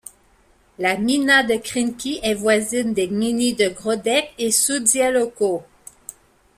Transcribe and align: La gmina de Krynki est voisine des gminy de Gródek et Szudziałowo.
La 0.79 0.95
gmina 0.95 1.43
de 1.43 1.57
Krynki 1.57 2.19
est 2.23 2.33
voisine 2.33 2.91
des 2.91 3.07
gminy 3.07 3.53
de 3.53 3.69
Gródek 3.69 4.33
et 4.39 4.49
Szudziałowo. 4.49 5.63